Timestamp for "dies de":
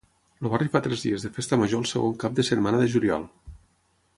1.07-1.31